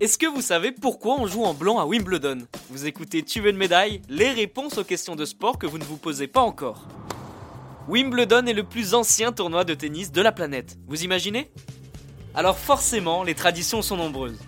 [0.00, 2.38] Est-ce que vous savez pourquoi on joue en blanc à Wimbledon?
[2.70, 4.00] Vous écoutez Tu veux une médaille?
[4.08, 6.88] Les réponses aux questions de sport que vous ne vous posez pas encore.
[7.86, 10.78] Wimbledon est le plus ancien tournoi de tennis de la planète.
[10.86, 11.50] Vous imaginez?
[12.34, 14.40] Alors forcément, les traditions sont nombreuses.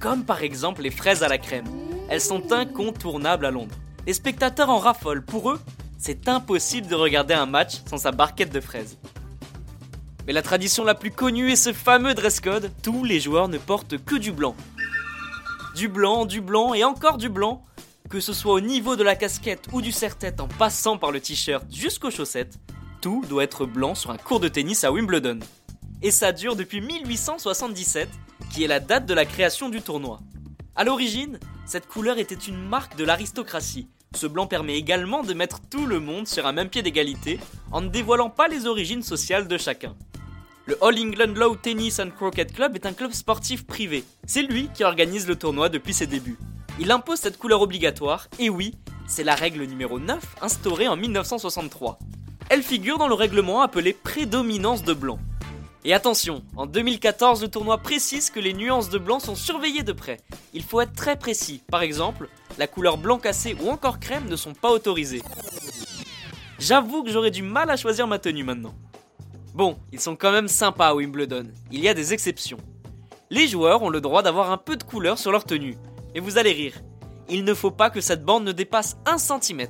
[0.00, 1.66] Comme par exemple les fraises à la crème.
[2.08, 3.76] Elles sont incontournables à Londres.
[4.08, 5.24] Les spectateurs en raffolent.
[5.24, 5.60] Pour eux,
[5.98, 8.98] c'est impossible de regarder un match sans sa barquette de fraises.
[10.26, 12.72] Mais la tradition la plus connue est ce fameux dress code.
[12.82, 14.56] Tous les joueurs ne portent que du blanc.
[15.74, 17.64] Du blanc, du blanc et encore du blanc.
[18.10, 21.20] Que ce soit au niveau de la casquette ou du serre-tête en passant par le
[21.20, 22.58] t-shirt jusqu'aux chaussettes,
[23.00, 25.40] tout doit être blanc sur un cours de tennis à Wimbledon.
[26.02, 28.08] Et ça dure depuis 1877,
[28.52, 30.20] qui est la date de la création du tournoi.
[30.74, 33.88] A l'origine, cette couleur était une marque de l'aristocratie.
[34.16, 37.38] Ce blanc permet également de mettre tout le monde sur un même pied d'égalité
[37.70, 39.94] en ne dévoilant pas les origines sociales de chacun.
[40.64, 44.04] Le All England Low Tennis and Croquet Club est un club sportif privé.
[44.26, 46.38] C'est lui qui organise le tournoi depuis ses débuts.
[46.80, 48.74] Il impose cette couleur obligatoire, et oui,
[49.06, 51.98] c'est la règle numéro 9 instaurée en 1963.
[52.48, 55.18] Elle figure dans le règlement appelé prédominance de blanc.
[55.84, 59.92] Et attention, en 2014, le tournoi précise que les nuances de blanc sont surveillées de
[59.92, 60.16] près.
[60.54, 61.62] Il faut être très précis.
[61.70, 65.22] Par exemple, la couleur blanc cassé ou encore crème ne sont pas autorisées.
[66.58, 68.74] J'avoue que j'aurais du mal à choisir ma tenue maintenant.
[69.54, 72.58] Bon, ils sont quand même sympas à Wimbledon, il y a des exceptions.
[73.30, 75.76] Les joueurs ont le droit d'avoir un peu de couleur sur leur tenue.
[76.14, 76.74] Et vous allez rire,
[77.28, 79.66] il ne faut pas que cette bande ne dépasse 1 cm.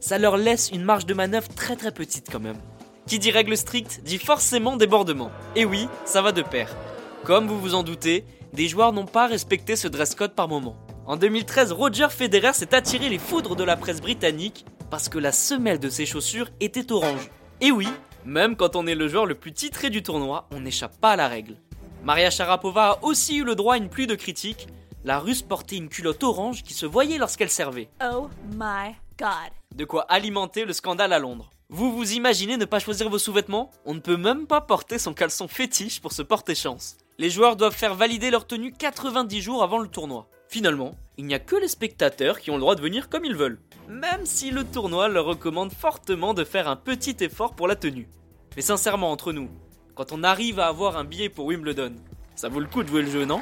[0.00, 2.58] Ça leur laisse une marge de manœuvre très très petite quand même.
[3.06, 5.30] Qui dit règle stricte dit forcément débordement.
[5.56, 6.76] Et oui, ça va de pair.
[7.24, 10.76] Comme vous vous en doutez, des joueurs n'ont pas respecté ce dress code par moment.
[11.04, 15.32] En 2013, Roger Federer s'est attiré les foudres de la presse britannique parce que la
[15.32, 17.28] semelle de ses chaussures était orange.
[17.60, 17.88] Et oui,
[18.24, 21.16] même quand on est le joueur le plus titré du tournoi, on n'échappe pas à
[21.16, 21.56] la règle.
[22.04, 24.68] Maria Sharapova a aussi eu le droit à une pluie de critiques.
[25.04, 27.88] La russe portait une culotte orange qui se voyait lorsqu'elle servait.
[28.00, 29.50] Oh my god.
[29.74, 31.50] De quoi alimenter le scandale à Londres.
[31.68, 33.72] Vous vous imaginez ne pas choisir vos sous-vêtements?
[33.86, 36.96] On ne peut même pas porter son caleçon fétiche pour se porter chance.
[37.18, 40.28] Les joueurs doivent faire valider leur tenue 90 jours avant le tournoi.
[40.52, 43.34] Finalement, il n'y a que les spectateurs qui ont le droit de venir comme ils
[43.34, 43.58] veulent
[43.88, 48.06] même si le tournoi leur recommande fortement de faire un petit effort pour la tenue.
[48.54, 49.48] Mais sincèrement, entre nous,
[49.94, 51.94] quand on arrive à avoir un billet pour Wimbledon,
[52.34, 53.40] ça vaut le coup de jouer le jeu, non?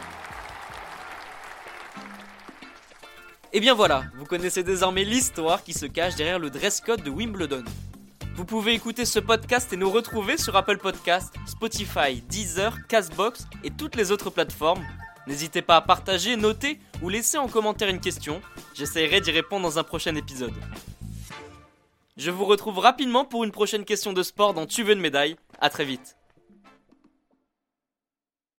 [3.53, 7.03] Et eh bien voilà, vous connaissez désormais l'histoire qui se cache derrière le dress code
[7.03, 7.65] de Wimbledon.
[8.37, 13.73] Vous pouvez écouter ce podcast et nous retrouver sur Apple Podcast, Spotify, Deezer, Castbox et
[13.73, 14.85] toutes les autres plateformes
[15.31, 18.43] N'hésitez pas à partager, noter ou laisser en commentaire une question.
[18.75, 20.53] J'essaierai d'y répondre dans un prochain épisode.
[22.17, 25.37] Je vous retrouve rapidement pour une prochaine question de sport dans Tu veux une médaille.
[25.61, 26.17] A très vite.